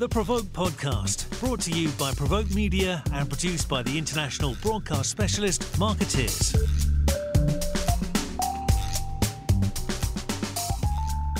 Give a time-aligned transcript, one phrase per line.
[0.00, 5.10] the Provoke Podcast, brought to you by Provoke Media and produced by the international broadcast
[5.10, 6.52] specialist Marketeers.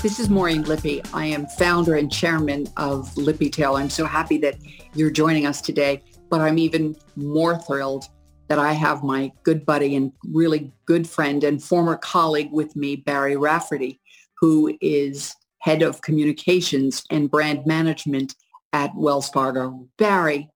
[0.03, 1.03] This is Maureen Lippe.
[1.11, 3.79] I am founder and chairman of Lippe Taylor.
[3.79, 4.57] I'm so happy that
[4.93, 8.09] you're joining us today, but I'm even more thrilled
[8.47, 12.97] that I have my good buddy and really good friend and former colleague with me,
[12.97, 13.99] Barri Rafferty,
[14.39, 18.35] who is head of communications and brand management
[18.73, 19.87] at Wells Fargo.
[19.97, 20.49] Barri,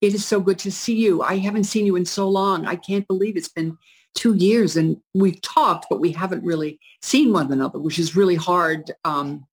[0.00, 1.22] it is so good to see you.
[1.22, 2.66] I haven't seen you in so long.
[2.66, 3.78] I can't believe it's been
[4.14, 8.34] two years and we've talked, but we haven't really seen one another, which is really
[8.34, 9.46] hard um,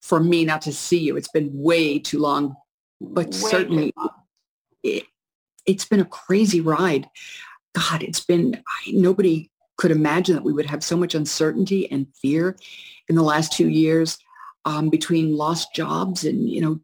[0.00, 1.16] for me not to see you.
[1.16, 2.54] It's been way too long,
[3.00, 3.94] but way certainly
[4.82, 5.04] it,
[5.66, 7.08] it's been a crazy ride.
[7.72, 12.06] God, it's been, I, nobody could imagine that we would have so much uncertainty and
[12.14, 12.56] fear
[13.08, 14.18] in the last two years
[14.64, 16.80] um, between lost jobs and, you know,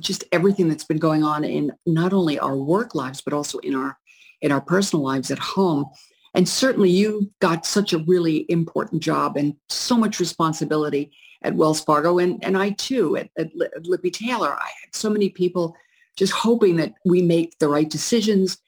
[0.00, 3.74] just everything that's been going on in not only our work lives, but also in
[3.74, 3.98] our
[4.40, 5.86] in our personal lives at home.
[6.34, 11.80] And certainly you got such a really important job and so much responsibility at Wells
[11.80, 12.18] Fargo.
[12.18, 15.76] And, and I too, at, at, Lippe Taylor, I had so many people
[16.16, 18.58] just hoping that we make the right decisions,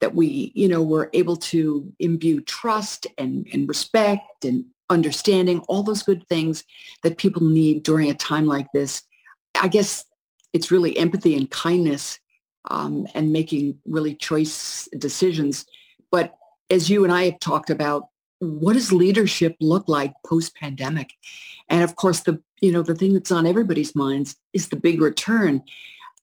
[0.00, 5.82] that we, you know, were able to imbue trust and, and respect and understanding, all
[5.82, 6.64] those good things
[7.02, 9.02] that people need during a time like this.
[9.60, 10.04] I guess
[10.52, 12.18] it's really empathy and kindness
[12.70, 15.66] um, and making really choice decisions.
[16.10, 16.34] But
[16.68, 21.12] as you and I have talked about, what does leadership look like post-pandemic?
[21.68, 25.00] And of course, the you know the thing that's on everybody's minds is the big
[25.00, 25.62] return.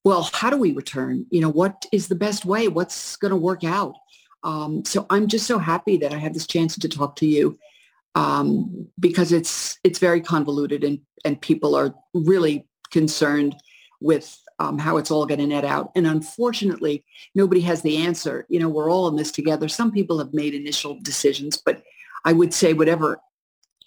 [0.03, 1.25] Well, how do we return?
[1.29, 2.67] You know, what is the best way?
[2.67, 3.95] What's going to work out?
[4.43, 7.57] Um, so I'm just so happy that I had this chance to talk to you
[8.15, 13.55] um, because it's it's very convoluted and and people are really concerned
[13.99, 15.91] with um, how it's all going to net out.
[15.95, 17.03] And unfortunately,
[17.35, 18.45] nobody has the answer.
[18.49, 19.67] You know, we're all in this together.
[19.67, 21.83] Some people have made initial decisions, but
[22.25, 23.19] I would say whatever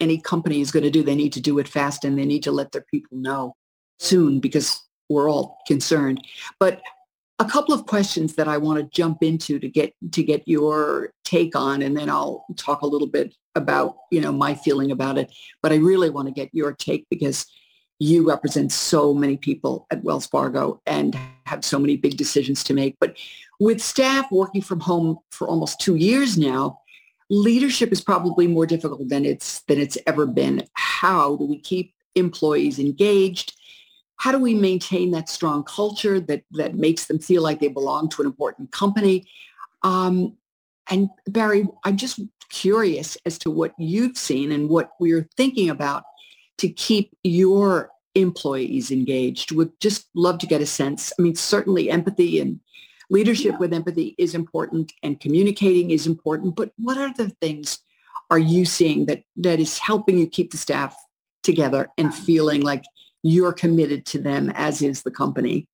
[0.00, 2.42] any company is going to do, they need to do it fast and they need
[2.44, 3.56] to let their people know
[3.98, 6.24] soon because we're all concerned.
[6.58, 6.80] But
[7.38, 11.12] a couple of questions that I want to jump into to get to get your
[11.24, 15.18] take on, and then I'll talk a little bit about you know my feeling about
[15.18, 15.32] it.
[15.62, 17.46] But I really want to get your take because
[18.00, 22.74] you represent so many people at Wells Fargo and have so many big decisions to
[22.74, 22.96] make.
[22.98, 23.16] But
[23.60, 26.80] with staff working from home for almost two years now,
[27.28, 30.64] leadership is probably more difficult than it's than it's ever been.
[30.72, 33.54] How do we keep employees engaged?
[34.16, 38.08] How do we maintain that strong culture that that makes them feel like they belong
[38.10, 39.26] to an important company?
[39.82, 40.38] Um,
[40.88, 42.18] and Barri, I'm just
[42.48, 46.04] curious as to what you've seen and what we're thinking about
[46.60, 49.52] to keep your employees engaged.
[49.52, 51.12] Would just love to get a sense.
[51.18, 52.60] I mean, certainly empathy and
[53.08, 53.58] leadership yeah.
[53.58, 57.78] with empathy is important and communicating is important, but what other things
[58.30, 60.94] are you seeing that, that is helping you keep the staff
[61.42, 62.84] together and feeling like
[63.22, 65.66] you're committed to them as is the company?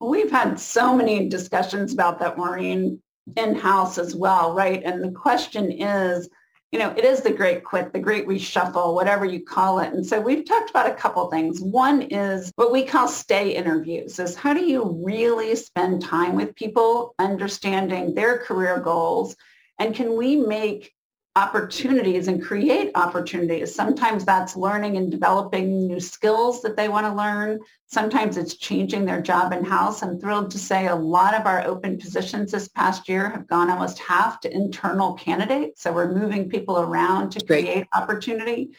[0.00, 3.02] We've had so many discussions about that, Maureen,
[3.36, 4.82] in-house as well, right?
[4.84, 6.28] And the question is,
[6.72, 9.92] you know, it is the great quit, the great reshuffle, whatever you call it.
[9.94, 11.60] And so we've talked about a couple things.
[11.60, 16.54] One is what we call stay interviews is how do you really spend time with
[16.54, 19.34] people understanding their career goals?
[19.78, 20.92] And can we make
[21.38, 23.72] opportunities and create opportunities.
[23.72, 27.60] Sometimes that's learning and developing new skills that they want to learn.
[27.86, 30.02] Sometimes it's changing their job in-house.
[30.02, 33.70] I'm thrilled to say a lot of our open positions this past year have gone
[33.70, 35.82] almost half to internal candidates.
[35.82, 38.72] So we're moving people around to create opportunity.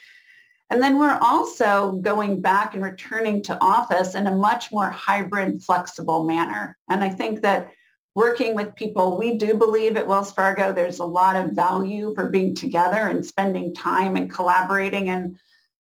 [0.70, 5.64] And then we're also going back and returning to office in a much more hybrid,
[5.64, 6.78] flexible manner.
[6.90, 7.72] And I think that
[8.20, 9.18] working with people.
[9.18, 13.26] We do believe at Wells Fargo there's a lot of value for being together and
[13.26, 15.08] spending time and collaborating.
[15.08, 15.40] And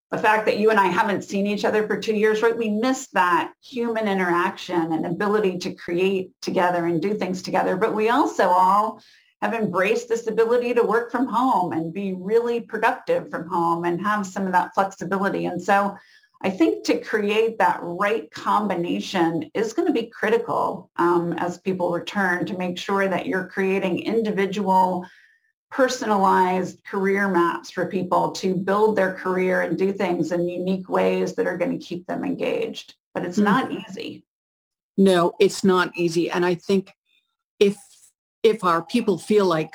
[0.10, 2.58] the fact that you and I haven't seen each other for two years, right?
[2.58, 7.76] We miss that human interaction and ability to create together and do things together.
[7.76, 9.02] But we also all
[9.42, 14.02] have embraced this ability to work from home and be really productive from home and
[14.02, 15.46] have some of that flexibility.
[15.48, 15.98] And so
[16.42, 21.92] I think to create that right combination is going to be critical um, as people
[21.92, 25.06] return to make sure that you're creating individual
[25.70, 31.36] personalized career maps for people to build their career and do things in unique ways
[31.36, 32.96] that are going to keep them engaged.
[33.14, 33.46] But it's mm-hmm.
[33.46, 34.24] not easy.
[34.98, 36.32] No, it's not easy.
[36.32, 36.92] And I think
[37.60, 37.78] if
[38.44, 39.74] if our people feel like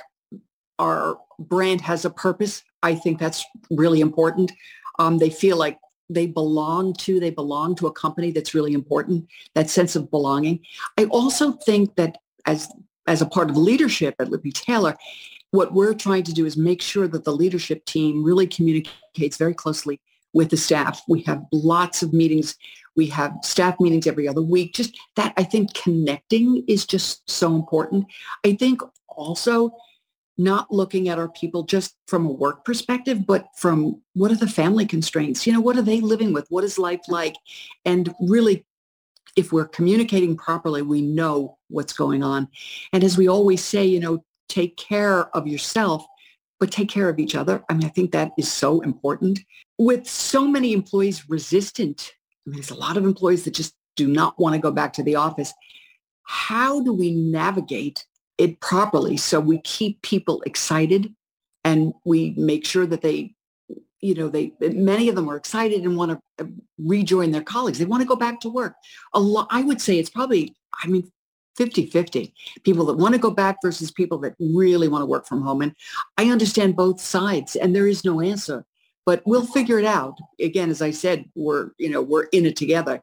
[0.78, 4.52] our brand has a purpose, I think that's really important.
[4.98, 5.78] Um, they feel like
[6.08, 10.60] they belong to, they belong to a company that's really important, that sense of belonging.
[10.98, 12.68] I also think that as,
[13.06, 14.96] as a part of leadership at Lippe Taylor,
[15.50, 19.54] what we're trying to do is make sure that the leadership team really communicates very
[19.54, 20.00] closely
[20.32, 21.02] with the staff.
[21.08, 22.56] We have lots of meetings.
[22.96, 24.74] We have staff meetings every other week.
[24.74, 28.06] Just that I think connecting is just so important.
[28.44, 29.70] I think also
[30.36, 34.48] not looking at our people just from a work perspective, but from what are the
[34.48, 35.46] family constraints?
[35.46, 36.46] You know, what are they living with?
[36.48, 37.36] What is life like?
[37.84, 38.64] And really,
[39.36, 42.48] if we're communicating properly, we know what's going on.
[42.92, 46.04] And as we always say, you know, take care of yourself,
[46.60, 47.64] but take care of each other.
[47.68, 49.40] I mean, I think that is so important.
[49.78, 52.12] With so many employees resistant,
[52.46, 54.92] I mean, there's a lot of employees that just do not want to go back
[54.94, 55.52] to the office.
[56.22, 58.06] How do we navigate
[58.38, 59.16] it properly.
[59.16, 61.14] So we keep people excited
[61.64, 63.34] and we make sure that they
[64.00, 66.48] you know they many of them are excited and want to uh,
[66.78, 67.78] rejoin their colleagues.
[67.78, 68.74] They want to go back to work.
[69.14, 71.10] A lot i would say it's probably i mean
[71.58, 72.32] 50-50
[72.64, 75.62] people that want to go back versus people that really want to work from home.
[75.62, 75.74] And
[76.18, 78.64] i understand both sides and there is no answer
[79.06, 80.18] but we'll figure it out.
[80.40, 83.02] Again as i said we're you know we're in it together.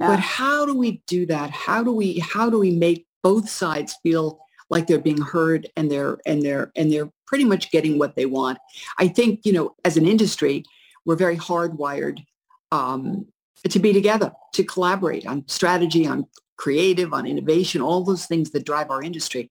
[0.00, 0.08] Yeah.
[0.08, 1.50] but how do we do that?
[1.50, 5.90] How do we how do we make both sides feel like they're being heard and
[5.90, 8.58] they're and they're and they're pretty much getting what they want
[8.98, 10.64] i think you know as an industry
[11.04, 12.24] we're very hardwired
[12.72, 13.26] um,
[13.68, 16.26] to be together to collaborate on strategy on
[16.56, 19.50] creative, on innovation, all those things that drive our industry.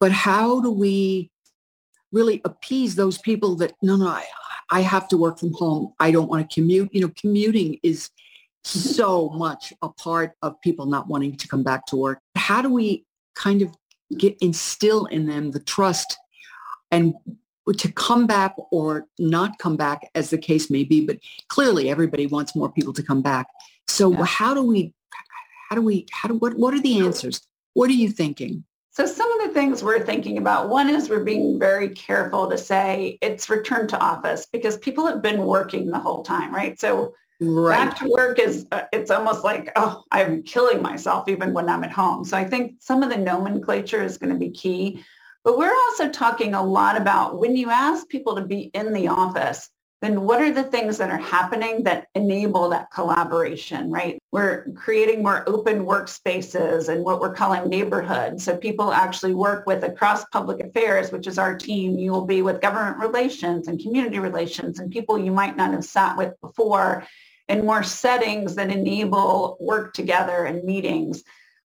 [0.00, 1.30] But how do we
[2.12, 4.24] really appease those people that, no, no, I,
[4.70, 5.94] I have to work from home.
[5.98, 6.90] I don't want to commute.
[6.92, 8.10] You know, commuting is
[8.62, 12.18] so much a part of people not wanting to come back to work.
[12.34, 13.04] How do we
[13.34, 13.74] kind of
[14.18, 16.18] get instill in them the trust
[16.90, 17.14] and
[17.78, 21.18] to come back or not come back as the case may be, but
[21.48, 23.46] clearly everybody wants more people to come back.
[23.88, 24.24] So yeah.
[24.24, 24.92] how do we
[25.68, 27.40] how do we, how do, what, what are the answers?
[27.72, 28.64] What are you thinking?
[28.92, 32.56] So some of the things we're thinking about, one is we're being very careful to
[32.56, 36.78] say it's return to office because people have been working the whole time, right?
[36.78, 37.88] So right.
[37.88, 41.84] back to work is, uh, it's almost like, oh, I'm killing myself even when I'm
[41.84, 42.24] at home.
[42.24, 45.04] So I think some of the nomenclature is going to be key.
[45.44, 49.08] But we're also talking a lot about when you ask people to be in the
[49.08, 49.68] office,
[50.04, 54.18] then what are the things that are happening that enable that collaboration, right?
[54.32, 58.44] We're creating more open workspaces and what we're calling neighborhoods.
[58.44, 61.98] So people actually work with across public affairs, which is our team.
[61.98, 65.84] You will be with government relations and community relations and people you might not have
[65.84, 67.06] sat with before
[67.48, 71.22] in more settings that enable work together and meetings.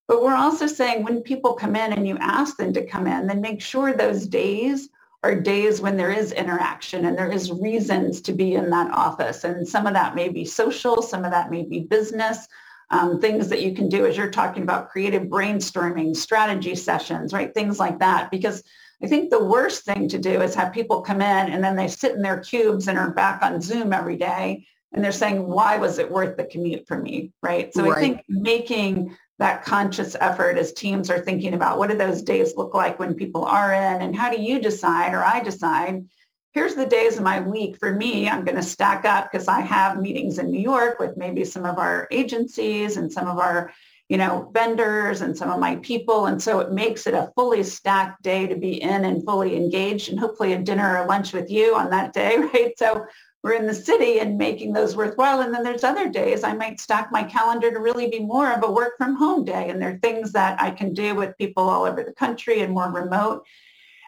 [0.07, 3.27] But we're also saying when people come in and you ask them to come in,
[3.27, 4.89] then make sure those days
[5.23, 9.43] are days when there is interaction and there is reasons to be in that office.
[9.43, 12.47] And some of that may be social, some of that may be business,
[12.89, 17.53] um, things that you can do as you're talking about creative brainstorming, strategy sessions, right?
[17.53, 18.31] Things like that.
[18.31, 18.63] Because
[19.03, 21.87] I think the worst thing to do is have people come in and then they
[21.87, 25.77] sit in their cubes and are back on Zoom every day and they're saying, why
[25.77, 27.31] was it worth the commute for me?
[27.43, 27.73] Right.
[27.73, 27.97] So right.
[27.97, 32.55] I think making that conscious effort as teams are thinking about what do those days
[32.57, 36.05] look like when people are in and how do you decide or I decide
[36.51, 39.61] here's the days of my week for me I'm going to stack up because I
[39.61, 43.71] have meetings in New York with maybe some of our agencies and some of our
[44.09, 47.63] you know vendors and some of my people and so it makes it a fully
[47.63, 51.49] stacked day to be in and fully engaged and hopefully a dinner or lunch with
[51.49, 53.05] you on that day right so
[53.43, 55.41] we're in the city and making those worthwhile.
[55.41, 58.63] And then there's other days I might stack my calendar to really be more of
[58.63, 59.69] a work from home day.
[59.69, 62.73] And there are things that I can do with people all over the country and
[62.73, 63.45] more remote.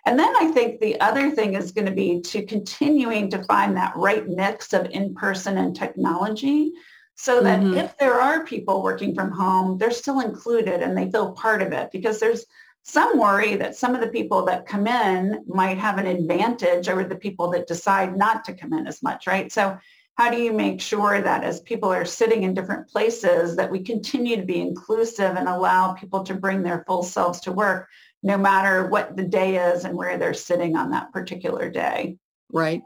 [0.06, 3.78] And then I think the other thing is going to be to continuing to find
[3.78, 6.74] that right mix of in-person and technology
[7.16, 7.78] so that mm-hmm.
[7.78, 11.72] if there are people working from home, they're still included and they feel part of
[11.72, 12.46] it because there's
[12.84, 17.04] some worry that some of the people that come in might have an advantage over
[17.04, 19.52] the people that decide not to come in as much, right?
[19.52, 19.78] So
[20.16, 23.80] how do you make sure that as people are sitting in different places that we
[23.82, 27.88] continue to be inclusive and allow people to bring their full selves to work
[28.24, 32.18] no matter what the day is and where they're sitting on that particular day?
[32.52, 32.82] Right.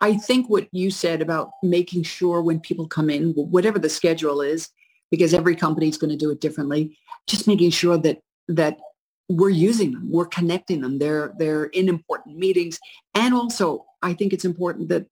[0.00, 4.40] I think what you said about making sure when people come in, whatever the schedule
[4.40, 4.68] is,
[5.10, 8.78] because every company is going to do it differently, just making sure that that
[9.28, 10.98] we're using them, we're connecting them.
[10.98, 12.78] They're they're in important meetings,
[13.14, 15.06] and also I think it's important that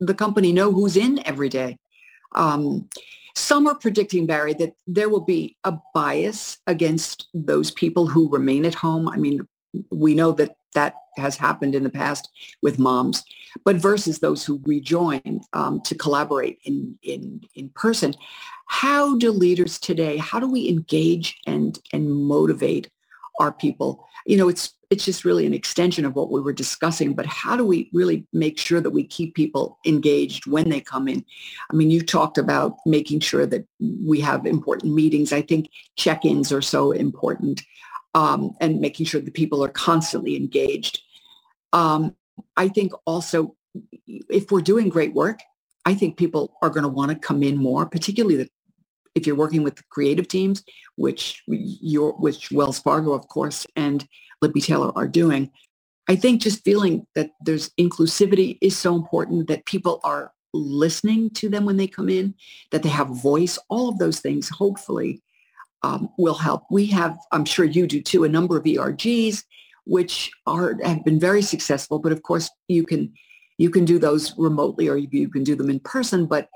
[0.00, 1.78] the company know who's in every day.
[2.34, 2.88] Um,
[3.34, 8.64] some are predicting, Barri, that there will be a bias against those people who remain
[8.64, 9.08] at home.
[9.08, 9.46] I mean,
[9.90, 12.30] we know that that has happened in the past
[12.62, 13.24] with moms,
[13.64, 18.14] but versus those who rejoin um, to collaborate in, in, in person.
[18.66, 22.90] How do leaders today, how do we engage and, and motivate
[23.42, 24.06] our people?
[24.26, 27.56] You know, it's, it's just really an extension of what we were discussing, but how
[27.56, 31.24] do we really make sure that we keep people engaged when they come in?
[31.70, 35.32] I mean, you talked about making sure that we have important meetings.
[35.32, 37.62] I think check-ins are so important
[38.14, 41.02] um, and making sure that people are constantly engaged.
[41.72, 42.14] Um,
[42.56, 43.56] I think also
[44.06, 45.40] if we're doing great work,
[45.84, 48.48] I think people are going to want to come in more, particularly the,
[49.14, 50.64] if you're working with creative teams,
[50.96, 54.06] which your which Wells Fargo, of course, and
[54.40, 55.50] Lippe Taylor are doing.
[56.08, 61.48] I think just feeling that there's inclusivity is so important that people are listening to
[61.48, 62.34] them when they come in,
[62.70, 65.22] that they have a voice, all of those things hopefully
[65.82, 66.64] um, will help.
[66.70, 69.44] We have, I'm sure you do too, a number of ERGs
[69.84, 71.98] which are have been very successful.
[71.98, 73.12] But of course, you can
[73.58, 76.26] you can do those remotely or you, can do them in person.
[76.26, 76.48] But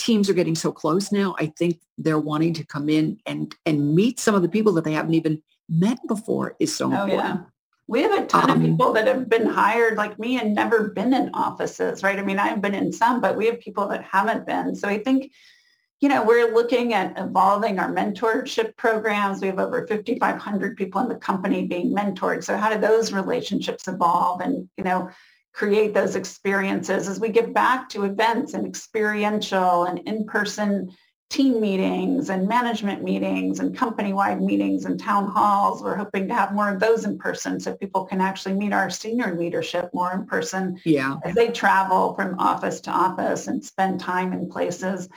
[0.00, 1.34] teams are getting so close now.
[1.38, 4.84] I think they're wanting to come in and and meet some of the people that
[4.84, 7.40] they haven't even met before is so oh, important.
[7.40, 7.40] Yeah.
[7.86, 10.90] We have a ton um, of people that have been hired like me and never
[10.90, 12.18] been in offices, right?
[12.18, 14.76] I mean, I've been in some, but we have people that haven't been.
[14.76, 15.32] So I think
[16.00, 19.42] you know, we're looking at evolving our mentorship programs.
[19.42, 22.42] We have over 5,500 people in the company being mentored.
[22.42, 25.10] So how do those relationships evolve and, you know,
[25.52, 30.90] create those experiences as we get back to events and experiential and in-person
[31.28, 35.82] team meetings and management meetings and company-wide meetings and town halls.
[35.82, 38.90] We're hoping to have more of those in person so people can actually meet our
[38.90, 41.18] senior leadership more in person yeah.
[41.24, 45.08] as they travel from office to office and spend time in places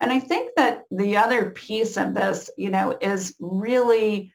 [0.00, 4.32] and I think that the other piece of this, you know, is really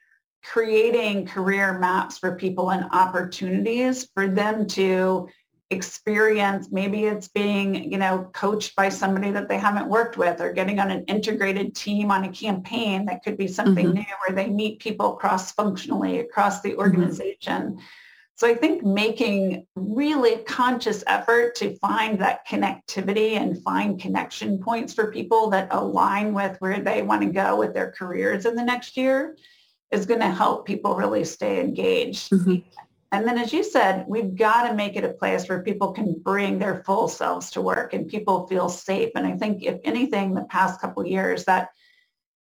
[0.51, 5.27] creating career maps for people and opportunities for them to
[5.71, 10.53] experience maybe it's being you know coached by somebody that they haven't worked with or
[10.53, 13.95] getting on an integrated team on a campaign that could be something mm-hmm.
[13.95, 16.81] new where they meet people cross functionally across the mm-hmm.
[16.81, 17.79] organization mm-hmm.
[18.37, 24.93] So I think making really conscious effort to find that connectivity and find connection points
[24.93, 28.63] for people that align with where they want to go with their careers in the
[28.63, 29.37] next year
[29.95, 32.29] is going to help people really stay engaged.
[32.29, 32.57] Mm-hmm.
[33.11, 36.19] And then as you said, we've got to make it a place where people can
[36.21, 39.11] bring their full selves to work and people feel safe.
[39.15, 41.69] And I think if anything, the past couple years, that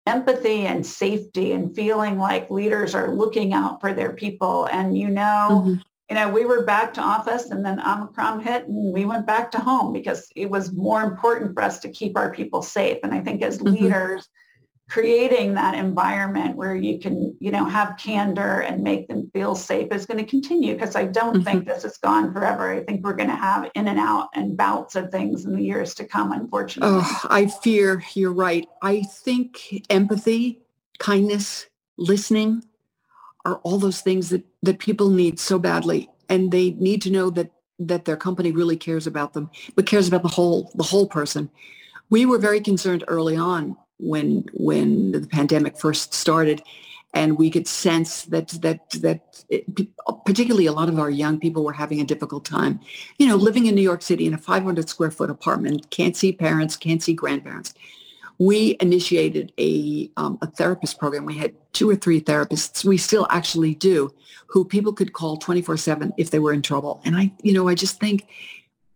[0.07, 4.65] empathy and safety and feeling like leaders are looking out for their people.
[4.65, 5.75] And you know, mm-hmm.
[6.09, 9.51] you know, we were back to office and then Omicron hit and we went back
[9.51, 12.97] to home because it was more important for us to keep our people safe.
[13.03, 13.75] And I think as mm-hmm.
[13.75, 14.27] leaders,
[14.89, 19.91] creating that environment where you can, you know, have candor and make them feel safe
[19.91, 21.43] is going to continue because I don't mm-hmm.
[21.43, 22.71] think this is gone forever.
[22.71, 25.63] I think we're going to have in and out and bouts of things in the
[25.63, 26.99] years to come, unfortunately.
[27.01, 28.67] Oh, I fear you're right.
[28.81, 30.61] I think empathy,
[30.99, 32.63] kindness, listening
[33.45, 36.09] are all those things that, that people need so badly.
[36.29, 40.07] And they need to know that that their company really cares about them, but cares
[40.07, 41.49] about the whole the whole person.
[42.09, 46.61] We were very concerned early on when when the pandemic first started
[47.13, 49.65] and we could sense that that that it,
[50.25, 52.79] particularly a lot of our young people were having a difficult time.
[53.17, 56.31] You know living in new york city in a 500 square foot apartment can't see
[56.31, 57.73] parents can't see grandparents.
[58.39, 61.25] We initiated a, um, a therapist program.
[61.25, 64.11] We had two or three therapists we still actually do
[64.47, 67.01] who people could call 24-7 if they were in trouble.
[67.05, 68.27] And i you know i just think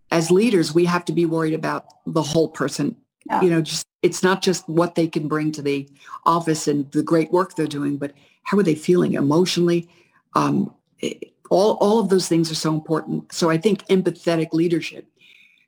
[0.09, 2.95] as leaders we have to be worried about the whole person
[3.29, 3.41] yeah.
[3.41, 5.89] you know just it's not just what they can bring to the
[6.25, 9.89] office and the great work they're doing, but how are they feeling emotionally?
[10.35, 10.73] Um,
[11.49, 13.31] all, all of those things are so important.
[13.33, 15.05] So I think empathetic leadership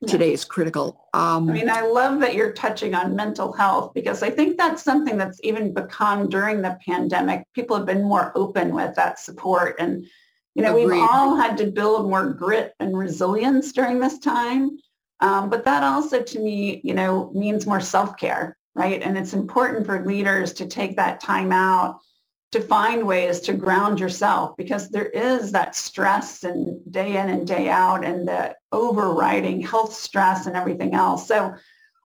[0.08, 1.08] today is critical.
[1.14, 4.84] Um, I mean, I love that you're touching on mental health because I think that's
[4.84, 7.46] something that's even become during the pandemic.
[7.54, 9.76] People have been more open with that support.
[9.80, 10.06] And,
[10.56, 11.00] you know, agreed.
[11.00, 14.78] we've all had to build more grit and resilience during this time.
[15.22, 19.02] Um, but that also to me, you know, means more self-care, right?
[19.02, 22.00] And it's important for leaders to take that time out
[22.52, 27.46] to find ways to ground yourself because there is that stress and day in and
[27.46, 31.28] day out and the overriding health stress and everything else.
[31.28, 31.54] So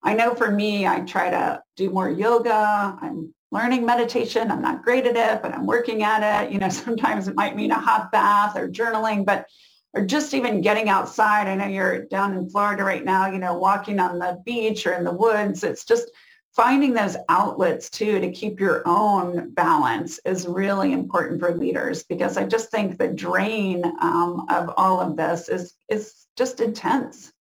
[0.02, 2.99] I know for me, I try to do more yoga.
[3.00, 4.50] I'm learning meditation.
[4.50, 6.52] I'm not great at it, but I'm working at it.
[6.52, 9.47] You know, sometimes it might mean a hot bath or journaling, but
[9.95, 11.47] or just even getting outside.
[11.47, 14.93] I know you're down in Florida right now, you know, walking on the beach or
[14.93, 15.63] in the woods.
[15.63, 16.11] It's just
[16.55, 22.37] finding those outlets too to keep your own balance is really important for leaders because
[22.37, 27.33] I just think the drain um, of all of this is is just intense.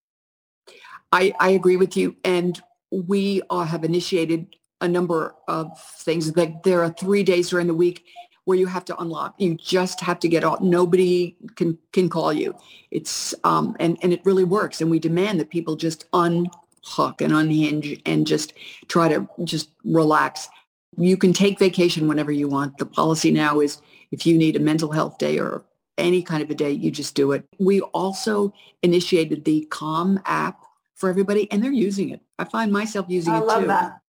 [1.11, 2.59] I, I agree with you, and
[2.91, 6.31] we have initiated a number of things.
[6.33, 8.03] That there are three days during the week
[8.45, 9.35] where you have to unlock.
[9.37, 10.63] You just have to get out.
[10.63, 12.55] Nobody can can call you.
[12.91, 14.81] It's um, and and it really works.
[14.81, 18.53] And we demand that people just unhook and unhinge and just
[18.87, 20.49] try to just relax.
[20.97, 22.77] You can take vacation whenever you want.
[22.77, 23.81] The policy now is
[24.11, 25.63] if you need a mental health day or
[25.97, 27.45] any kind of a day, you just do it.
[27.59, 30.59] We also initiated the Calm app
[30.95, 32.21] for everybody, and they're using it.
[32.37, 33.67] I find myself using I it love too.
[33.67, 33.99] That.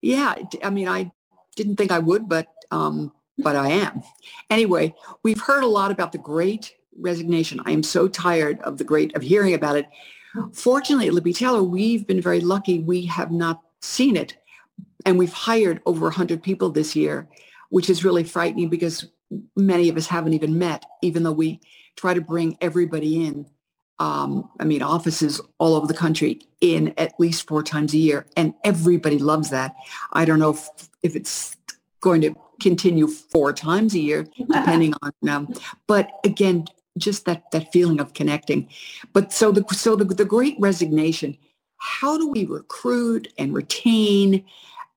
[0.00, 1.12] Yeah, I mean, I
[1.56, 4.02] didn't think I would, but um, but I am.
[4.50, 7.60] Anyway, we've heard a lot about the great resignation.
[7.64, 9.86] I am so tired of the great, of hearing about it.
[10.52, 12.78] Fortunately at Lippe Taylor, we've been very lucky.
[12.78, 14.36] We have not seen it.
[15.04, 17.28] And we've hired over 100 people this year,
[17.70, 19.06] which is really frightening because
[19.56, 21.60] many of us haven't even met, even though we
[21.96, 23.46] try to bring everybody in.
[23.98, 28.26] Um, I mean, offices all over the country in at least four times a year,
[28.36, 29.74] and everybody loves that.
[30.12, 30.68] I don't know if,
[31.02, 31.56] if it's
[32.00, 35.12] going to continue four times a year, depending on.
[35.28, 35.54] Um,
[35.86, 36.66] but again,
[36.98, 38.68] just that that feeling of connecting.
[39.12, 41.36] But so the so the, the great resignation.
[41.78, 44.44] How do we recruit and retain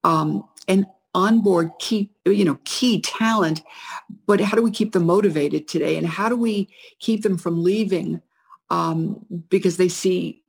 [0.03, 3.63] um, and onboard key you know key talent?
[4.27, 5.97] But how do we keep them motivated today?
[5.97, 6.69] And how do we
[6.99, 8.21] keep them from leaving
[8.69, 10.43] um, because they see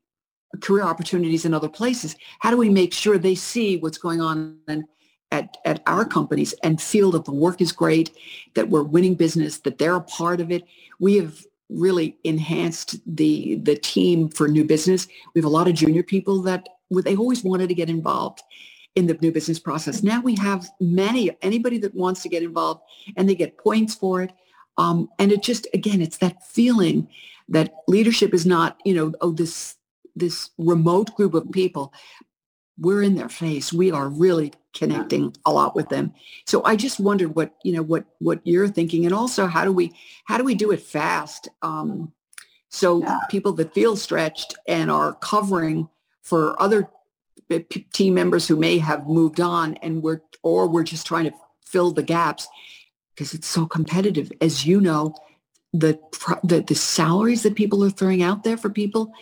[0.61, 2.17] career opportunities in other places?
[2.41, 4.85] How do we make sure they see what's going on and
[5.33, 8.11] at, at our companies and feel that the work is great,
[8.55, 10.65] that we're winning business, that they're a part of it.
[10.99, 15.09] We have really enhanced the the team for new business.
[15.35, 18.41] We have a lot of junior people that they always wanted to get involved
[18.97, 20.03] in the new business process.
[20.03, 22.81] Now we have many, anybody that wants to get involved
[23.17, 24.33] and they get points for it.
[24.79, 27.09] Um, and it just, again, it's that feeling
[27.49, 29.77] that leadership is not, you know, oh, this,
[30.17, 31.93] this remote group of people,
[32.79, 33.73] we're in their face.
[33.73, 36.13] We are really connecting a lot with them.
[36.47, 39.07] So I just wondered what, you know, what, what you're thinking.
[39.07, 39.95] And also how do we,
[40.27, 41.49] how do we do it fast?
[41.63, 42.13] Um,
[42.69, 43.21] so yeah.
[43.31, 45.89] people that feel stretched and are covering
[46.23, 46.91] for other
[47.93, 51.33] team members who may have moved on and we're, or we're just trying to
[51.65, 52.47] fill the gaps
[53.15, 54.31] because it's so competitive.
[54.43, 55.15] As you know,
[55.73, 55.99] the,
[56.45, 59.13] the, the salaries that people are throwing out there for people,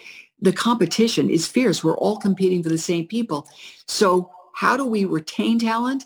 [0.45, 1.83] the competition is fierce.
[1.83, 3.49] We're all competing for the same people.
[3.89, 6.05] So how do we retain talent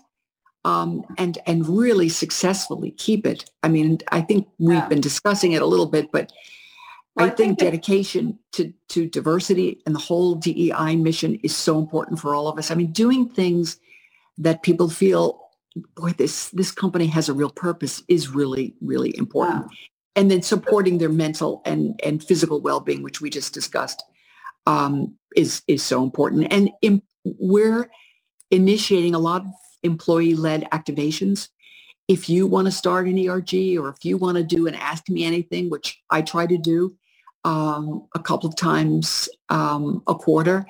[0.64, 3.50] um, and and really successfully keep it?
[3.64, 4.88] I mean, I think we've yeah.
[4.88, 6.30] been discussing it a little bit, but
[7.16, 11.54] well, I, I, think, think dedication to to diversity and the whole DEI mission is
[11.56, 12.70] so important for all of us.
[12.70, 13.78] I mean, doing things
[14.38, 15.48] that people feel,
[15.96, 19.66] boy, this this company has a real purpose is really really important.
[20.14, 24.04] And then supporting their mental and and physical well being, which we just discussed
[24.68, 26.46] um, is is so important.
[26.52, 27.90] And in, we're
[28.50, 29.48] initiating a lot of
[29.82, 31.48] employee-led activations.
[32.06, 35.08] If you want to start an ERG or if you want to do an Ask
[35.08, 36.94] Me Anything, which I try to do
[37.44, 40.66] um, a couple of times um, a quarter,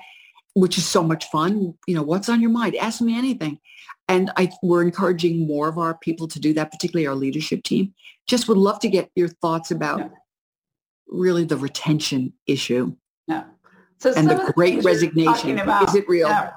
[0.53, 1.73] which is so much fun.
[1.87, 2.75] You know, what's on your mind?
[2.75, 3.59] Ask me anything.
[4.07, 7.93] And I, we're encouraging more of our people to do that, particularly our leadership team.
[8.27, 10.07] Just would love to get your thoughts about yeah.
[11.07, 12.95] really the retention issue.
[13.27, 13.43] Yeah.
[13.99, 15.59] So and the great resignation.
[15.59, 16.29] About, is it real?
[16.29, 16.51] Yeah,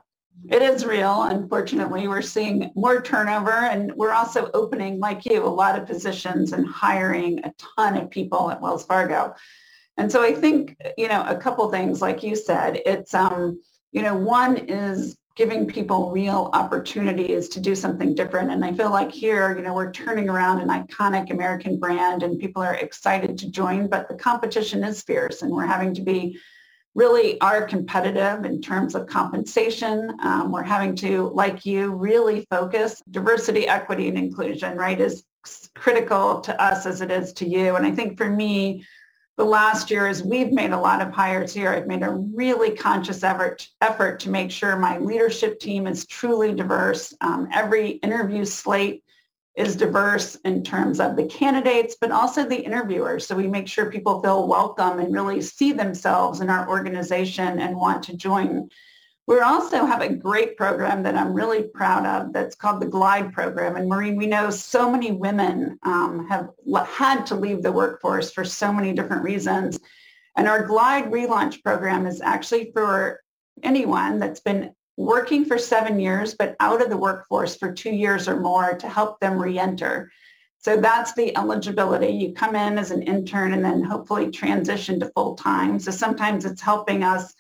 [0.49, 1.23] it is real.
[1.23, 6.53] Unfortunately, we're seeing more turnover and we're also opening, like you, a lot of positions
[6.53, 9.35] and hiring a ton of people at Wells Fargo.
[9.97, 14.03] And so I think, you know, a couple things, like you said, it's, um, you
[14.03, 18.51] know, one is giving people real opportunities to do something different.
[18.51, 22.39] And I feel like here, you know, we're turning around an iconic American brand and
[22.39, 26.39] people are excited to join, but the competition is fierce and we're having to be
[26.95, 30.15] really are competitive in terms of compensation.
[30.21, 35.25] Um, we're having to, like you, really focus diversity, equity, and inclusion, right, is
[35.75, 37.77] critical to us as it is to you.
[37.77, 38.85] And I think for me,
[39.39, 41.71] the last year is we've made a lot of hires here.
[41.71, 46.53] I've made a really conscious effort effort to make sure my leadership team is truly
[46.55, 47.15] diverse.
[47.23, 49.03] Um, every interview slate
[49.55, 53.27] is diverse in terms of the candidates, but also the interviewers.
[53.27, 57.77] So we make sure people feel welcome and really see themselves in our organization and
[57.77, 58.71] want to join.
[59.27, 63.33] We also have a great program that I'm really proud of that's called the GLIDE
[63.33, 63.77] program.
[63.77, 66.49] And Maureen, we know so many women um, have
[66.89, 69.79] had to leave the workforce for so many different reasons.
[70.37, 73.21] And our GLIDE relaunch program is actually for
[73.63, 78.29] anyone that's been working for seven years, but out of the workforce for two years
[78.29, 80.11] or more to help them reenter.
[80.59, 82.09] So that's the eligibility.
[82.09, 85.79] You come in as an intern and then hopefully transition to full time.
[85.79, 87.35] So sometimes it's helping us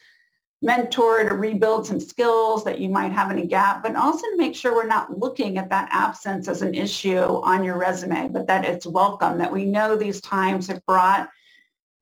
[0.62, 4.37] mentor to rebuild some skills that you might have in a gap, but also to
[4.37, 8.47] make sure we're not looking at that absence as an issue on your resume, but
[8.47, 11.29] that it's welcome, that we know these times have brought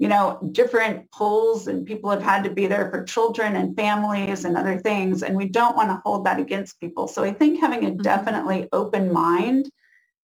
[0.01, 4.47] you know, different pulls and people have had to be there for children and families
[4.47, 5.23] and other things.
[5.23, 7.07] And we don't want to hold that against people.
[7.07, 8.01] So I think having a mm-hmm.
[8.01, 9.71] definitely open mind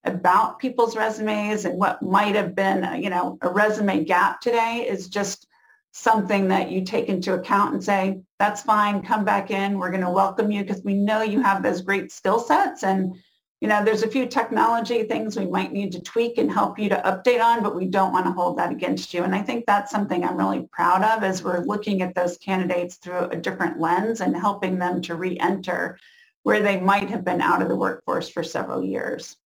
[0.03, 5.11] about people's resumes and what might have been, you know, a resume gap today is
[5.11, 5.47] just
[5.93, 9.79] something that you take into account and say, that's fine, come back in.
[9.79, 13.15] We're going to welcome you because we know you have those great skill sets and
[13.61, 16.91] you know, there's a few technology things we might need to tweak and help you
[16.91, 19.23] to update on, but we don't want to hold that against you.
[19.23, 22.97] And I think that's something I'm really proud of as we're looking at those candidates
[22.97, 25.99] through a different lens and helping them to re-enter
[26.43, 29.37] where they might have been out of the workforce for several years.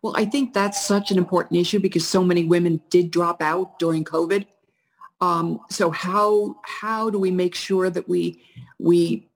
[0.00, 3.78] Well, I think that's such an important issue because so many women did drop out
[3.78, 4.46] during COVID.
[5.20, 8.42] Um, so how how do we make sure that we
[8.78, 9.28] we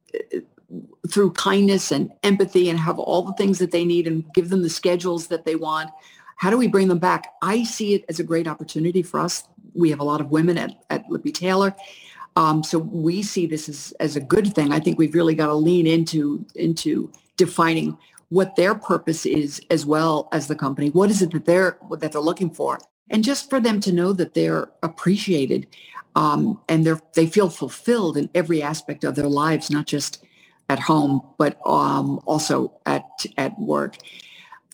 [1.10, 4.62] through kindness and empathy and have all the things that they need and give them
[4.62, 5.90] the schedules that they want.
[6.36, 7.34] How do we bring them back?
[7.42, 9.44] I see it as a great opportunity for us.
[9.74, 11.74] We have a lot of women at, at Lippe Taylor.
[12.36, 14.72] Um, so we see this as, as a good thing.
[14.72, 17.98] I think we've really got to lean into, into defining
[18.30, 20.88] what their purpose is as well as the company.
[20.88, 22.78] What is it that they're, that they're looking for?
[23.10, 25.66] And just for them to know that they're appreciated
[26.16, 30.24] um, and they're, they feel fulfilled in every aspect of their lives, not just
[30.68, 33.04] at home, but um, also at,
[33.36, 33.96] at work.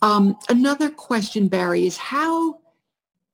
[0.03, 2.61] Um, another question, Barri, is how,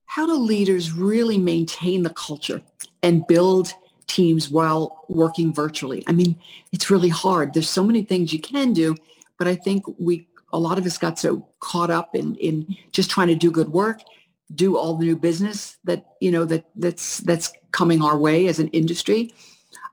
[0.07, 2.63] how do leaders really maintain the culture
[3.03, 3.75] and build
[4.07, 6.03] teams while working virtually?
[6.07, 6.37] I mean,
[6.73, 7.53] it's really hard.
[7.53, 8.97] There's so many things you can do,
[9.39, 13.11] but I think we, a lot of us got so caught up in, in just
[13.11, 14.01] trying to do good work,
[14.55, 18.59] do all the new business that, you know, that that's, that's coming our way as
[18.59, 19.35] an industry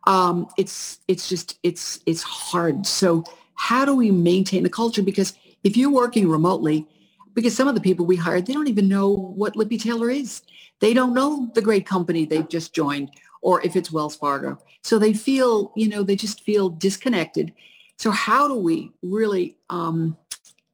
[0.07, 2.85] um, it's it's just it's it's hard.
[2.85, 3.23] So
[3.55, 5.03] how do we maintain the culture?
[5.03, 5.33] Because
[5.63, 6.87] if you're working remotely,
[7.33, 10.41] because some of the people we hired, they don't even know what Lippe Taylor is.
[10.79, 13.11] They don't know the great company they've just joined,
[13.41, 14.57] or if it's Wells Fargo.
[14.83, 17.53] So they feel, you know, they just feel disconnected.
[17.97, 20.17] So how do we really, um,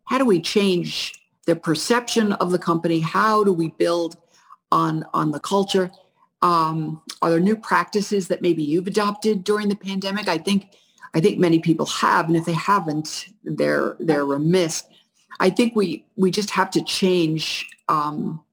[0.06, 1.14] how do we change
[1.46, 3.02] the perception of the company?
[3.02, 4.16] How do we build
[4.72, 5.92] on on the culture?
[6.42, 10.28] Um, are there new practices that maybe you've adopted during the pandemic?
[10.28, 10.76] I think
[11.14, 14.84] I think many people have, and if they haven't, they're they're remiss.
[15.40, 18.44] I think we we just have to change um,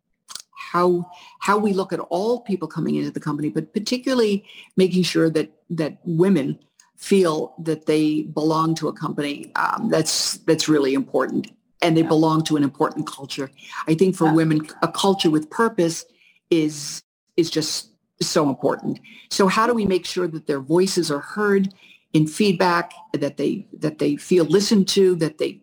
[0.72, 4.44] how how we look at all people coming into the company, but particularly
[4.76, 6.58] making sure that that women
[6.96, 9.52] feel that they belong to a company.
[9.56, 11.50] Um, that's that's really important,
[11.82, 13.50] and they belong to an important culture.
[13.86, 16.04] I think for women, a culture with purpose
[16.50, 17.02] is
[17.36, 19.00] is just so important.
[19.30, 21.74] So how do we make sure that their voices are heard
[22.12, 25.60] in feedback, that they that they feel listened to, that they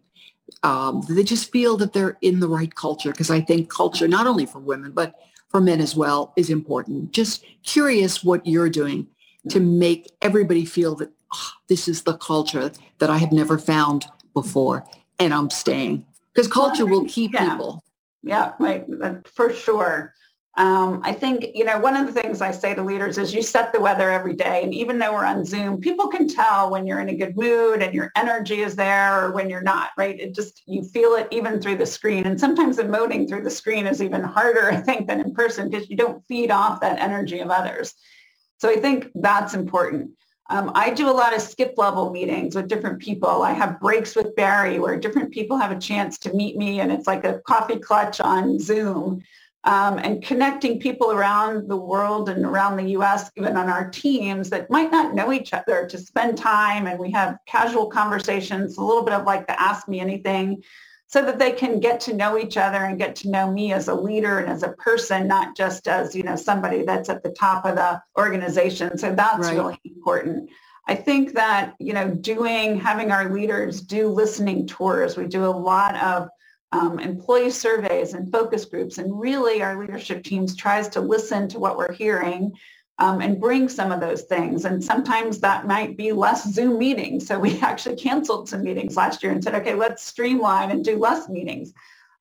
[0.63, 3.11] um, they just feel that they're in the right culture?
[3.11, 5.15] Because I think culture, not only for women but
[5.47, 7.11] for men as well, is important.
[7.11, 9.07] Just curious what you're doing
[9.49, 9.77] to mm.
[9.77, 14.85] make everybody feel that oh, this is the culture that I have never found before,
[15.19, 17.49] and I'm staying because culture will keep yeah.
[17.49, 17.83] people.
[18.23, 20.13] Yeah, right, uh, for sure.
[20.57, 23.41] Um, I think, you know, one of the things I say to leaders is you
[23.41, 24.63] set the weather every day.
[24.63, 27.81] And even though we're on Zoom, people can tell when you're in a good mood
[27.81, 30.19] and your energy is there or when you're not, right?
[30.19, 32.25] It just, you feel it even through the screen.
[32.25, 35.89] And sometimes emoting through the screen is even harder, I think, than in person because
[35.89, 37.93] you don't feed off that energy of others.
[38.57, 40.11] So I think that's important.
[40.49, 43.41] Um, I do a lot of skip level meetings with different people.
[43.41, 46.91] I have breaks with Barri where different people have a chance to meet me and
[46.91, 49.21] it's like a coffee clutch on Zoom
[49.63, 54.49] um, and connecting people around the world and around the U.S., even on our teams
[54.49, 58.83] that might not know each other to spend time and we have casual conversations, a
[58.83, 60.63] little bit of like the ask me anything
[61.11, 63.89] so that they can get to know each other and get to know me as
[63.89, 67.31] a leader and as a person, not just as, you know, somebody that's at the
[67.31, 68.97] top of the organization.
[68.97, 69.57] So that's right.
[69.57, 70.49] really important.
[70.87, 75.17] I think that, you know, doing, having our leaders do listening tours.
[75.17, 76.29] We do a lot of
[76.71, 78.97] um, employee surveys and focus groups.
[78.97, 82.53] And really our leadership teams tries to listen to what we're hearing
[82.97, 84.65] um, and bring some of those things.
[84.65, 87.27] And sometimes that might be less Zoom meetings.
[87.27, 90.97] So we actually canceled some meetings last year and said, okay, let's streamline and do
[90.97, 91.73] less meetings.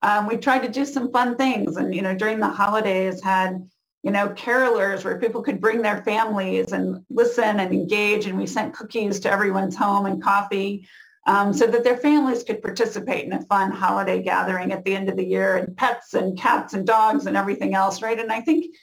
[0.02, 3.68] Um, we tried to do some fun things and, you know, during the holidays had
[4.02, 8.26] you know, carolers where people could bring their families and listen and engage.
[8.26, 10.88] And we sent cookies to everyone's home and coffee
[11.30, 15.08] um, so that their families could participate in a fun holiday gathering at the end
[15.08, 18.18] of the year and pets and cats and dogs and everything else, right?
[18.18, 18.74] And I think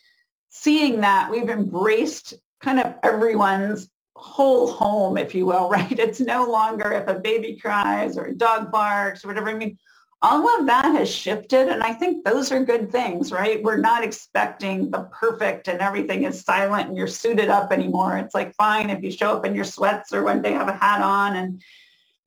[0.47, 5.99] seeing that we've embraced kind of everyone's whole home, if you will, right?
[5.99, 9.49] It's no longer if a baby cries or a dog barks or whatever.
[9.49, 9.77] I mean,
[10.21, 11.67] all of that has shifted.
[11.67, 13.61] And I think those are good things, right?
[13.61, 18.17] We're not expecting the perfect and everything is silent and you're suited up anymore.
[18.17, 20.77] It's like, fine, if you show up in your sweats or one day have a
[20.77, 21.35] hat on.
[21.35, 21.61] And,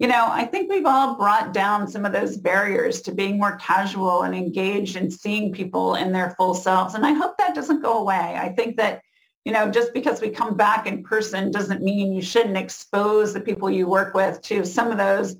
[0.01, 3.57] you know, I think we've all brought down some of those barriers to being more
[3.57, 6.95] casual and engaged and seeing people in their full selves.
[6.95, 8.37] And I hope that doesn't go away.
[8.37, 9.03] I think that,
[9.45, 13.41] you know, just because we come back in person doesn't mean you shouldn't expose the
[13.41, 15.37] people you work with to some of those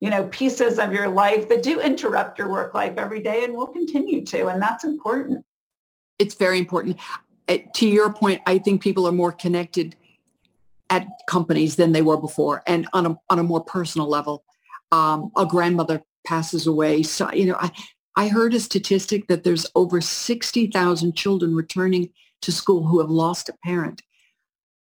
[0.00, 3.54] you know, pieces of your life that do interrupt your work life every day and
[3.54, 4.48] will continue to.
[4.48, 5.44] And that's important.
[6.18, 6.98] It's very important.
[7.48, 9.94] To your point, I think people are more connected
[10.92, 14.44] at companies than they were before and on a, on a more personal level.
[14.92, 17.02] Um, a grandmother passes away.
[17.02, 17.70] So, you know, I,
[18.14, 22.10] I heard a statistic that there's over 60,000 children returning
[22.42, 24.02] to school who have lost a parent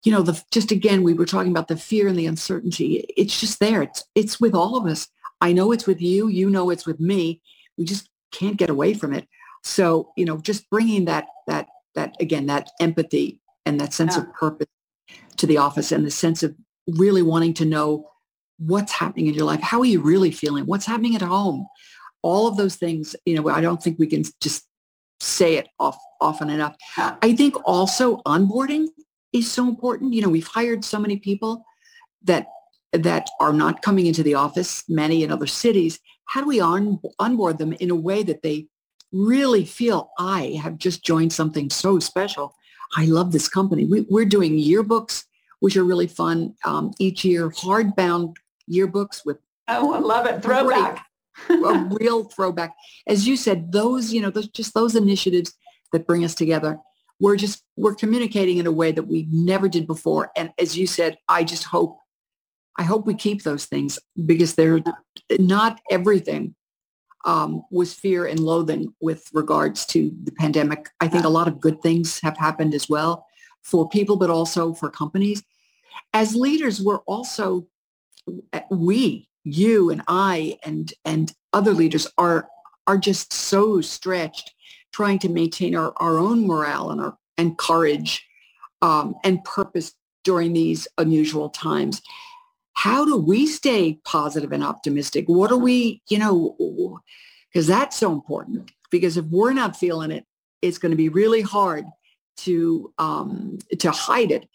[0.04, 3.06] you know, the just again, we were talking about the fear and the uncertainty.
[3.16, 3.82] It's just there.
[3.82, 5.08] It's it's with all of us.
[5.40, 6.28] I know it's with you.
[6.28, 7.40] You know it's with me.
[7.78, 9.26] We just can't get away from it.
[9.62, 14.24] So you know, just bringing that that that again that empathy and that sense yeah.
[14.24, 14.66] of purpose
[15.36, 16.54] to the office and the sense of
[16.88, 18.08] really wanting to know
[18.58, 19.60] what's happening in your life.
[19.60, 20.64] How are you really feeling?
[20.66, 21.66] What's happening at home?
[22.22, 23.16] All of those things.
[23.26, 24.64] You know, I don't think we can just
[25.20, 26.76] say it off often enough.
[26.96, 28.88] I think also onboarding
[29.32, 30.14] is so important.
[30.14, 31.64] You know, we've hired so many people
[32.22, 32.46] that
[32.92, 35.98] that are not coming into the office, many in other cities.
[36.26, 38.68] How do we on, onboard them in a way that they
[39.12, 42.54] really feel I have just joined something so special?
[42.96, 43.84] I love this company.
[43.84, 45.24] We, are doing yearbooks,
[45.60, 48.36] which are really fun um, each year, hardbound
[48.70, 51.04] yearbooks with oh, I love it, throwback,
[51.48, 52.74] a real throwback.
[53.06, 55.54] As you said, those you know, those just those initiatives
[55.92, 56.78] that bring us together
[57.20, 60.30] we're just we're communicating in a way that we never did before.
[60.36, 61.98] And as you said i just hope
[62.78, 64.80] i hope we keep those things because they're
[65.38, 66.54] not everything
[67.24, 70.90] um, was fear and loathing with regards to the pandemic.
[71.00, 73.26] I think a lot of good things have happened as well
[73.62, 75.42] for people but also for companies.
[76.12, 77.66] As leaders we're also
[78.70, 82.48] we you and i and and other leaders are
[82.86, 84.54] are just so stretched
[84.92, 88.24] trying to maintain our, our own morale and our and courage
[88.80, 92.00] um, and purpose during these unusual times.
[92.74, 95.24] How do we stay positive and optimistic?
[95.28, 97.00] What are we, you know,
[97.52, 98.70] because that's so important.
[98.90, 100.24] Because if we're not feeling it,
[100.62, 101.84] it's going to be really hard
[102.36, 104.48] to um, to hide it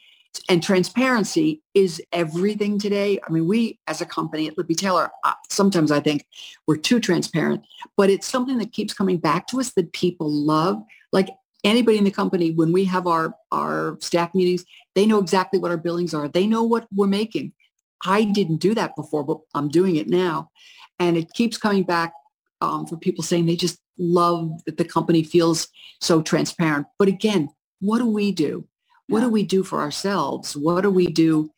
[0.48, 3.20] and transparency is everything today.
[3.28, 5.12] I mean, we as a company at Lippe Taylor,
[5.50, 6.26] sometimes I think
[6.68, 7.64] we're too transparent,
[7.98, 10.82] but it's something that keeps coming back to us that people love.
[11.12, 11.30] Like
[11.64, 15.72] anybody in the company, when we have our, our staff meetings, they know exactly what
[15.72, 16.28] our billings are.
[16.28, 17.54] They know what we're making.
[18.06, 20.50] I didn't do that before, but I'm doing it now.
[21.00, 22.14] And it keeps coming back
[22.62, 25.68] um, for people saying they just love that the company feels
[26.02, 26.88] so transparent.
[26.98, 28.68] But again, what do we do?
[29.10, 30.56] what do we do for ourselves?
[30.56, 31.52] What do we do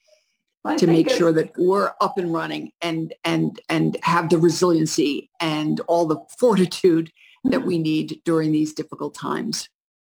[0.63, 5.30] well, to make sure that we're up and running and and and have the resiliency
[5.39, 7.12] and all the fortitude
[7.43, 9.67] that we need during these difficult times?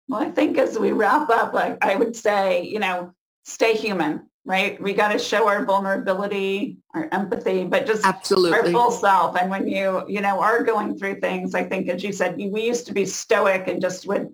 [0.08, 3.14] Well, I think as we wrap up, like I would say, you know,
[3.46, 4.82] stay human, right?
[4.82, 9.36] We got to show our vulnerability, our empathy, but just absolutely our full self.
[9.36, 12.66] And when you, you know, are going through things, I think, as you said, we
[12.66, 14.30] used to be stoic and just would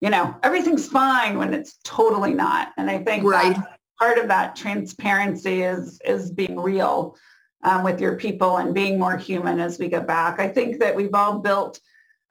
[0.00, 2.72] you know, everything's fine when it's totally not.
[2.78, 3.56] And I think right.
[3.98, 7.16] part of that transparency is is being real
[7.62, 10.40] um, with your people and being more human as we go back.
[10.40, 11.80] I think that we've all built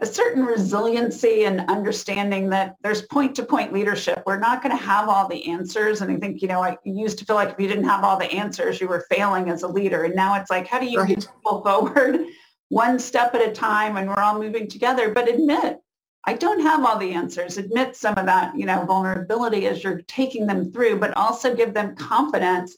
[0.01, 4.23] a certain resiliency and understanding that there's point to point leadership.
[4.25, 6.01] We're not going to have all the answers.
[6.01, 8.17] And I think, you know, I used to feel like if you didn't have all
[8.17, 10.05] the answers, you were failing as a leader.
[10.05, 11.19] And now it's like, how do you right.
[11.19, 12.21] people forward
[12.69, 15.79] one step at a time and we're all moving together, but admit
[16.25, 17.57] I don't have all the answers.
[17.57, 21.73] Admit some of that, you know, vulnerability as you're taking them through, but also give
[21.73, 22.77] them confidence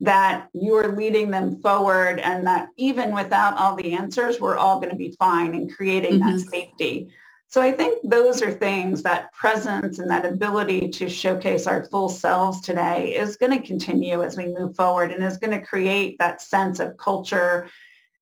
[0.00, 4.90] that you're leading them forward and that even without all the answers, we're all going
[4.90, 6.36] to be fine in creating mm-hmm.
[6.36, 7.08] that safety.
[7.48, 12.08] So I think those are things that presence and that ability to showcase our full
[12.08, 16.18] selves today is going to continue as we move forward and is going to create
[16.18, 17.68] that sense of culture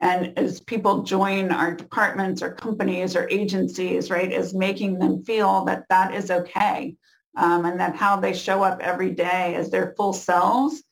[0.00, 5.64] and as people join our departments or companies or agencies, right, is making them feel
[5.64, 6.94] that that is okay.
[7.36, 10.84] Um, and that how they show up every day as their full selves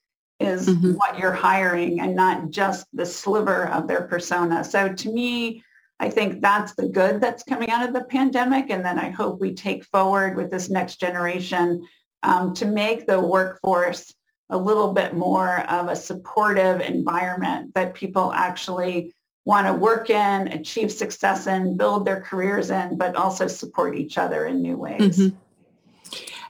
[0.43, 0.93] is mm-hmm.
[0.93, 4.65] what you're hiring and not just the sliver of their persona.
[4.65, 5.63] So to me,
[6.01, 8.71] I think that's the good that's coming out of the pandemic.
[8.71, 11.87] And then I hope we take forward with this next generation
[12.23, 14.13] um, to make the workforce
[14.51, 20.49] a little bit more of a supportive environment that people actually want to work in,
[20.49, 25.19] achieve success in, build their careers in, but also support each other in new ways.
[25.19, 25.37] Mm-hmm.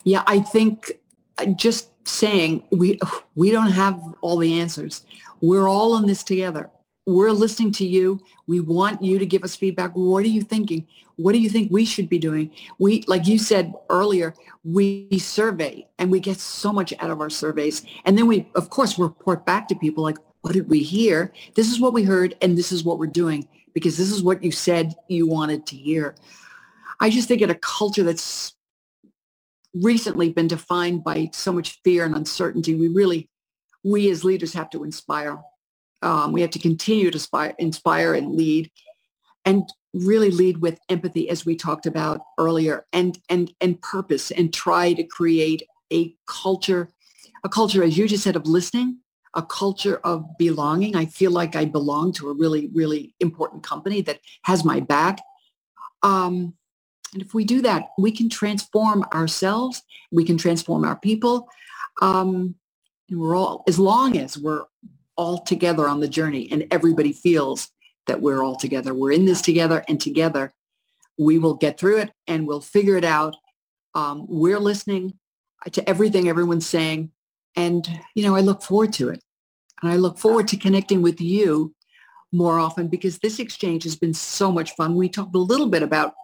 [0.05, 0.93] Yeah, I think
[1.39, 2.99] uh, just saying we
[3.35, 5.05] we don't have all the answers.
[5.41, 6.71] We're all in this together.
[7.07, 8.21] We're listening to you.
[8.47, 9.91] We want you to give us feedback.
[9.95, 10.87] What are you thinking?
[11.17, 12.53] What do you think we should be doing?
[12.79, 14.35] We, like you said earlier,
[14.65, 17.83] we survey and we get so much out of our surveys.
[18.05, 21.33] And then we, of course, report back to people like, what did we hear?
[21.55, 24.43] This is what we heard and this is what we're doing because this is what
[24.43, 26.15] you said you wanted to hear.
[27.01, 28.55] I just think in a culture that's
[29.75, 33.29] recently been defined by so much fear and uncertainty, we really,
[33.83, 35.41] we as leaders have to inspire.
[36.03, 38.71] Um, we have to continue to inspire, inspire and lead
[39.45, 44.53] and really lead with empathy as we talked about earlier and, and, and purpose and
[44.53, 46.89] try to create a culture,
[47.45, 48.99] a culture, as you just said, of listening,
[49.35, 50.97] a culture of belonging.
[50.97, 55.21] I feel like I belong to a really, really important company that has my back.
[56.03, 56.55] Um,
[57.13, 59.83] and if we do that, we can transform ourselves.
[60.11, 61.49] We can transform our people.
[62.01, 62.55] Um,
[63.09, 64.65] and we're all, as long as we're
[65.17, 67.69] all together on the journey and everybody feels
[68.07, 70.53] that we're all together, we're in this together and together,
[71.19, 73.37] we will get through it and we'll figure it out.
[73.95, 75.19] Um, we're listening
[75.71, 77.11] to everything everyone's saying.
[77.55, 79.23] And, you know, I look forward to it.
[79.83, 81.75] And I look forward to connecting with you
[82.33, 84.95] more often because this exchange has been so much fun.
[84.95, 86.15] We talked a little bit about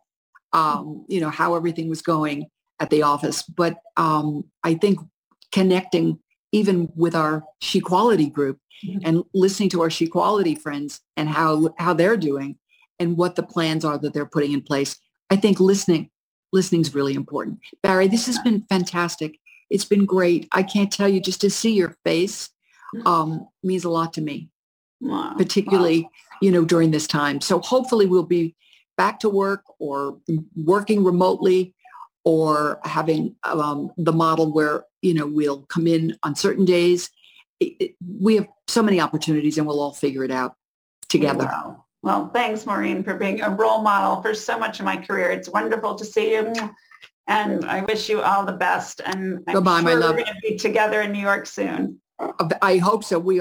[0.53, 2.47] um, you know, how everything was going
[2.81, 3.43] at the office.
[3.43, 5.01] But um, I think
[5.53, 6.19] connecting
[6.53, 8.99] even with our She-Quality group mm-hmm.
[9.05, 12.57] and listening to our She-Quality friends and how, how they're doing
[12.99, 14.97] and what the plans are that they're putting in place.
[15.31, 16.11] I think listening,
[16.53, 17.59] listening is really important.
[17.83, 19.39] Barri, this has been fantastic.
[19.71, 20.49] It's been great.
[20.53, 22.49] I can't tell you just to see your face
[22.95, 23.07] mm-hmm.
[23.07, 24.49] um, means a lot to me,
[25.01, 25.35] wow.
[25.37, 26.11] particularly, wow.
[26.41, 27.43] you know, during this time.
[27.43, 28.55] So hopefully we'll be
[28.99, 30.19] back to work or
[30.55, 31.75] working remotely
[32.25, 37.09] or having um, the model where, you know, we'll come in on certain days.
[37.61, 40.57] It, it, we have so many opportunities and we'll all figure it out
[41.09, 41.47] together.
[41.47, 41.85] Wow.
[42.03, 45.31] Well, thanks, Maureen, for being a role model for so much of my career.
[45.31, 46.53] It's wonderful to see you.
[47.27, 49.01] And I wish you all the best.
[49.05, 50.17] And I'm Goodbye, sure my love.
[50.17, 52.01] we're going to be together in New York soon.
[52.63, 53.19] I hope so.
[53.19, 53.41] We,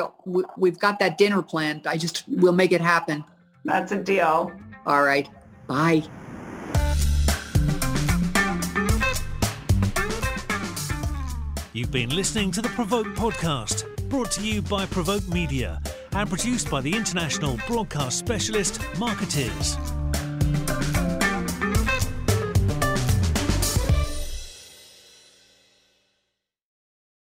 [0.56, 1.88] we've got that dinner planned.
[1.88, 3.24] I just, we'll make it happen.
[3.66, 4.52] That's a deal.
[4.86, 5.28] All right.
[5.68, 6.04] Bye.
[11.74, 15.80] You've been listening to the Provoke podcast, brought to you by Provoke Media
[16.14, 19.78] and produced by the international broadcast specialist Markettiers.